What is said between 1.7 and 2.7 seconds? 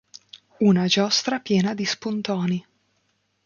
di spuntoni.